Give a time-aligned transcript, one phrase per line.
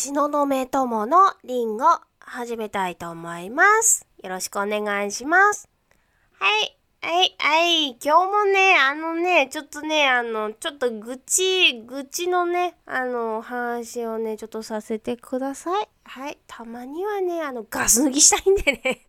[0.00, 1.84] 東雲友のリンゴ
[2.20, 4.06] 始めたいと思います。
[4.22, 5.68] よろしくお願いします。
[6.38, 7.96] はい、はい、はい。
[7.96, 15.88] 今日もね、あのね、ちょっとね、あの、ちょっと愚痴、愚痴のね、あの、話をね、ちょっとさせてください。
[16.04, 16.38] はい。
[16.46, 19.04] たまにはね、あの、ガス抜きしたいんでね。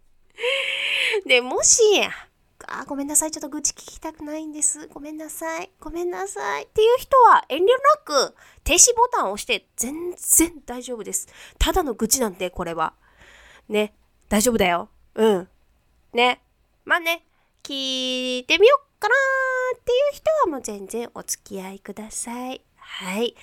[1.27, 1.83] で、もし、
[2.67, 3.31] あ、ごめんなさい。
[3.31, 4.87] ちょっと愚痴聞きたくないんです。
[4.87, 5.71] ごめんなさい。
[5.79, 6.63] ごめんなさい。
[6.63, 7.67] っていう人は遠慮な
[8.29, 11.27] く停止ボタンを押して全然大丈夫です。
[11.57, 12.93] ただの愚痴なんで、これは。
[13.67, 13.93] ね。
[14.27, 14.89] 大丈夫だよ。
[15.15, 15.47] うん。
[16.13, 16.41] ね。
[16.85, 17.25] まあね。
[17.63, 22.61] 聞いてみよっかなーっていう人はもう全然お付き合いください。
[22.77, 23.35] はい。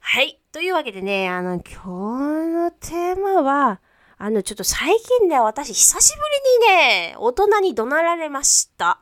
[0.00, 0.40] はい。
[0.52, 3.80] というわけでね、あの、今日のテーマは、
[4.18, 6.22] あの、ちょっと最近ね、私、久しぶ
[6.64, 8.98] りにね、大人に怒鳴られました。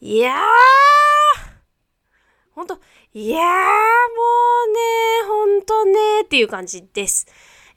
[0.00, 0.38] いやー、
[2.56, 2.80] ほんと、
[3.14, 3.44] いやー、も
[4.66, 4.78] うね、
[5.28, 7.26] ほんとね、っていう感じです。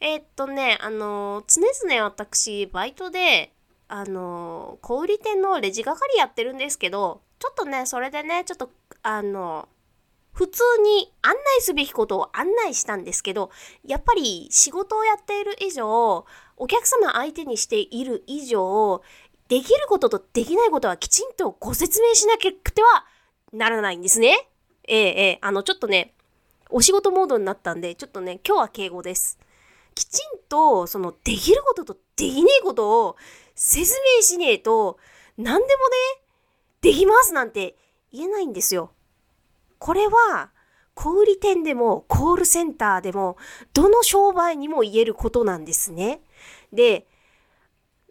[0.00, 3.52] えーっとね、あの、常々私、バイトで、
[3.86, 8.70] あの、小売店のレジ係やってるんですけど、ちょっとね、それでね、ちょっと、
[9.04, 9.68] あの、
[10.36, 13.50] 普通に案内すべきことを案内したんですけど、
[13.86, 16.26] やっぱり仕事をやっている以上、
[16.58, 19.00] お客様相手にしている以上、
[19.48, 23.06] できることとできないことはきちんとご説明しなきゃくては
[23.54, 24.46] ならないんですね。
[24.86, 26.12] ええええあの、ちょっとね、
[26.68, 29.38] お仕事モードになったんで、ちょっとね、今日は敬語です。
[29.94, 33.16] きちんと、その、できることとできねえことを
[33.54, 34.98] 説明しねえと、
[35.38, 35.66] 何でもね、
[36.82, 37.74] できますなんて
[38.12, 38.90] 言えないんですよ。
[39.78, 40.50] これは、
[40.94, 43.36] 小売店でもコールセンターでも、
[43.74, 46.22] どの商売にも言えることなんですね。
[46.72, 47.06] で、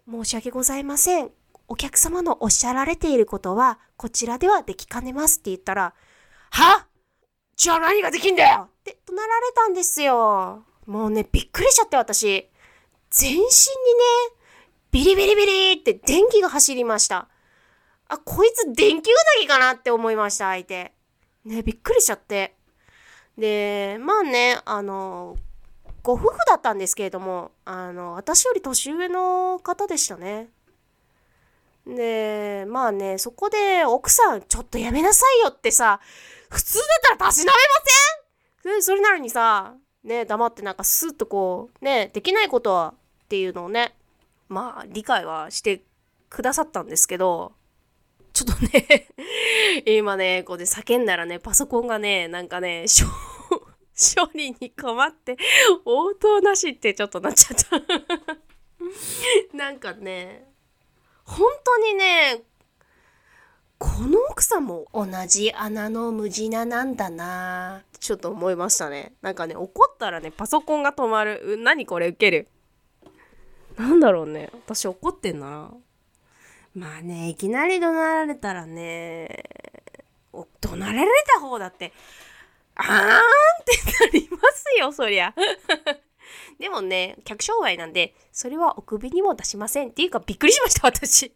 [0.10, 1.32] 申し訳ございません。
[1.68, 5.96] お客様のおっしゃられていることは、こちらではできかねますって言ったら、
[6.52, 6.86] は？
[7.56, 10.64] じゃあ何ができんだよって怒鳴られたんですよ。
[10.86, 12.52] もうね、びっくりしちゃって私。
[13.10, 13.50] 全身にね、
[14.92, 17.30] ビリビリビリって電気が走りました。
[18.10, 20.95] あ、こいつ電気うなぎかなって思いました、相手。
[21.46, 22.56] ね、びっくりしちゃって。
[23.38, 25.38] で、まあね、あの、
[26.04, 30.50] ご夫婦だったんですけれども、あの、私より年上の方でしたね。
[31.88, 36.00] で、まあね、そこで奥さん、ちょっとやめなさいよってさ、
[36.50, 37.58] 普通だったらたしなめま
[38.64, 38.76] せん？
[38.76, 42.94] でそれなのにさ、ね、黙ってなんかスッとこう、ね、できないことは
[43.26, 43.96] っていうのをね、
[44.48, 45.84] まあ理解はして
[46.30, 47.54] くださったんですけど、
[48.36, 49.08] ちょっとね、
[49.88, 52.84] 今ね、こうで叫んだらね、パソコンがね、なんかね、
[53.96, 55.38] 処理に困って、
[55.86, 57.82] 応答なしってちょっとなっちゃった。
[59.56, 60.52] なんかね、
[61.24, 62.44] 本当にね、
[63.78, 69.14] この奥さんも同じ穴の無地ななんだなちょっと思いましたね。
[69.22, 71.58] なんかね、怒ったらね、パソコンが止まる。
[71.62, 72.10] 何これ？
[72.10, 72.50] 受ける。
[73.78, 74.50] なんだろうね。
[74.54, 75.74] 私怒ってんな。
[76.76, 79.46] まあね、いきなり怒鳴られたらね、
[80.34, 81.94] 怒鳴られた方だって、
[82.76, 83.22] あーんっ
[83.66, 85.34] てなりますよ、そりゃ。
[86.60, 89.90] でもね、客商売なんで、それはお首にも出しません。
[89.90, 91.34] っていうか、びっくりしました、私。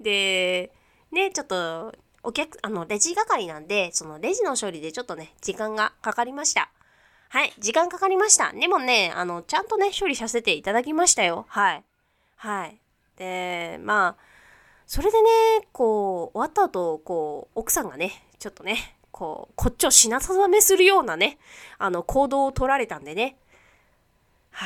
[0.00, 0.72] で、
[1.10, 1.92] ね、ちょっと、
[2.22, 6.70] お客、あの、レジ係なんで、そのレジの処理でちょっとね、時間がかかりました。
[7.28, 8.52] はい、時間かかりました。
[8.52, 11.44] でもね、あの、ちゃんとね、処理させていただきましたよ。
[11.48, 11.84] はい。
[12.36, 12.78] はい。
[13.16, 14.35] で、まあ、
[14.86, 15.28] それでね、
[15.72, 21.38] こう、終わった後、こう、奥さんがね、ちょっとね、こう、こっちを品定めするようなね、
[21.78, 23.36] あの、行動を取られたんでね、
[24.52, 24.64] は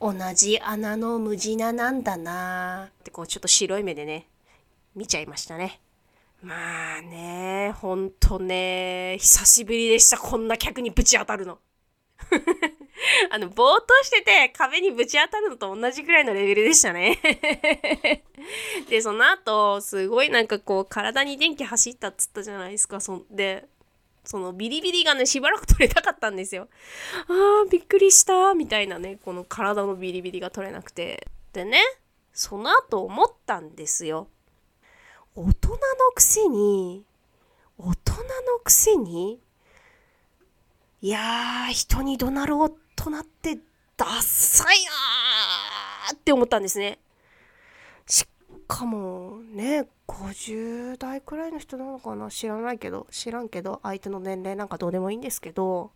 [0.00, 4.26] あ、同じ穴の無地ななんだなって、こう、ちょっと白い目でね、
[4.96, 5.80] 見ちゃいましたね。
[6.42, 11.58] まあね、ほんとね、久しぶりでした、こんな客にぶち当たるの。
[13.30, 17.18] あの、ぼーっとしてて壁にぶち当たるのと同じくらいのレベルでしたね。
[18.88, 23.00] で、その後、すごいなんかこう、体に電気走ったっつったじゃないですか。
[23.00, 23.66] そんで、
[24.24, 26.68] そのビリビリがね、しばらく取れたかったんですよ。
[27.28, 31.26] あー、びっくりした、みたいなね、この体のビリビリが取れなくて。
[31.52, 31.80] でね、
[32.32, 34.28] その後思ったんですよ。
[35.34, 35.78] 大人の
[36.14, 37.04] くせに、
[37.78, 39.40] 大人のくせに、
[41.00, 42.70] いやー、人に怒鳴る大
[43.02, 43.58] 人って
[43.96, 46.98] ダッサいなーって思ったんですね。
[48.06, 48.26] し
[48.66, 52.30] かもね、50代くらいの人なのかな？
[52.30, 55.92] 知らないけど、知らんけど、相手の年齢なんかどうでもいいんですけど、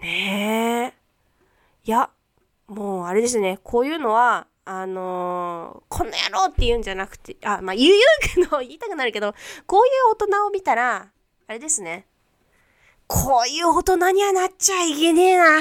[0.00, 1.88] ねえ。
[1.88, 2.10] いや、
[2.66, 7.94] もうあれですね、こういうのは、あのーこの野郎って言うんじゃなくて、あ、まあ、言う
[8.34, 9.34] 言うけど、 言いたくなるけど、
[9.66, 11.10] こういう大人を見たら、
[11.46, 12.06] あれですね。
[13.06, 15.60] こういう大人にはなっちゃいけねえな。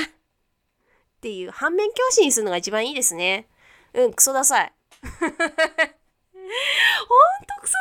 [1.27, 3.47] っていう反面教師にするのが一番いいですね。
[3.93, 4.73] うん、クソダサい。
[5.03, 5.35] ほんと
[7.61, 7.79] クソダ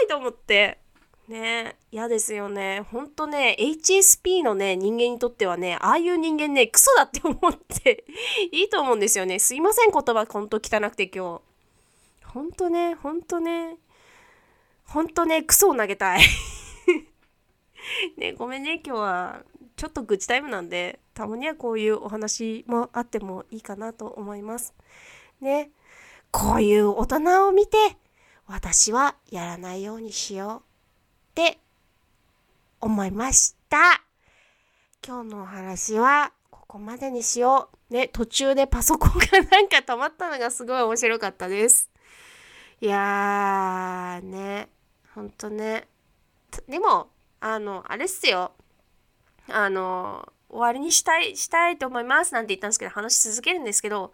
[0.00, 0.78] サいと思って。
[1.28, 2.80] ね嫌ですよね。
[2.90, 8.06] ほんとね、HSP のね、人間にとってはね、ああいう人間ね、クソだって思って
[8.50, 9.40] いいと思うんですよね。
[9.40, 11.42] すいません、言葉ほんと汚くて今
[12.22, 12.28] 日。
[12.32, 13.76] ほんとね、ほんとね、
[14.86, 16.22] ほんとね、クソを投げたい
[18.16, 19.42] ね、ごめんね、今日は
[19.76, 24.74] ちょっと愚痴タイムなんで、たまにはこういうお話もあってもいいかなと思います。
[25.40, 25.70] ね、
[26.30, 27.76] こういう大人を見て、
[28.46, 30.62] 私はやらないようにしようっ
[31.34, 31.58] て
[32.80, 34.02] 思いました。
[35.06, 37.92] 今日のお話はここまでにしよう。
[37.92, 39.18] ね、途中でパソコンが
[39.50, 41.90] なんか止まったのがすごい面白かったです。
[42.80, 44.68] いやーね、
[45.14, 45.86] ほんとね。
[46.66, 48.52] でも、あの、あれっすよ。
[49.48, 54.12] あの、終わりにしたい、したいと思いますなんて言ったんですけど、話し続けるんですけど、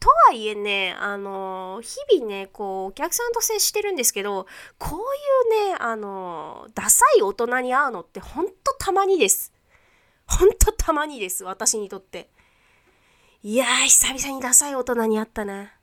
[0.00, 4.46] とはいえね、あの、日々ね、こう、お客さんと接してるんですけど、
[4.78, 9.52] こういうね、あの、ダサい大人に会うのってほんとたまにです。
[10.26, 12.30] ほんとたまにです、私にとって。
[13.42, 15.74] いやー、久々にダサい大人に会ったな。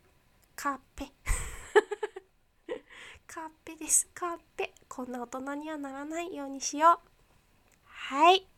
[0.56, 1.12] カッペ。
[3.28, 4.74] カッペです、カッペ。
[4.90, 7.10] こんな大人にはならないようにしよう。
[7.86, 8.51] はい。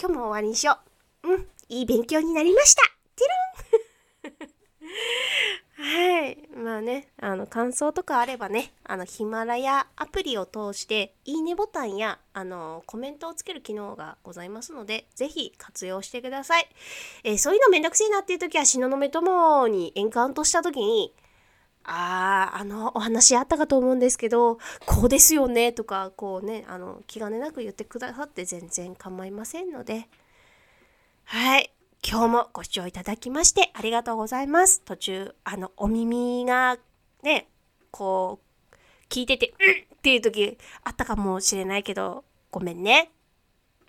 [0.00, 0.78] 今日も終わりにしよ
[1.24, 1.28] う。
[1.28, 2.82] うん、いい勉強になりました。
[3.16, 3.24] て
[4.24, 4.48] るん
[5.80, 6.38] はい。
[6.56, 16.68] まあね、あの、感想とかあればね、あの、ヒマラヤアプリを通して、いいねボタンや、あの、コメントをつける機能がございますので、ぜひ活用してください。
[17.24, 21.12] えー、そういうのめんどくせえなっていう時は、東雲友にエンカウントした時に、
[21.90, 30.08] ああ、あの、お話あったかと思うんですけど、こうですよね、とか、こうね、あの、気兼ねなく言ってくださって全然構いませんので、
[31.24, 31.72] はい。
[32.08, 34.82] 今日もご視聴いただきましてありがとうございます。
[34.82, 36.78] 途中、あの、お耳が
[37.22, 37.48] ね、
[37.90, 38.40] こ
[38.72, 38.76] う、
[39.08, 43.10] 聞いてて、うんっていう時あったかもしれないけど、ごめんね。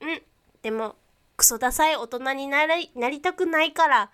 [0.01, 0.21] うん。
[0.63, 0.95] でも、
[1.37, 4.11] クソダサい大人になりなりたくないから、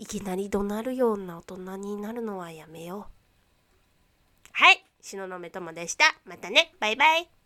[0.00, 4.48] いきなり怒鳴るような大人になるのはやめよう。
[4.52, 4.82] はい。
[5.02, 6.06] 東雲友でした。
[6.24, 6.74] またね。
[6.80, 7.39] バイバイ。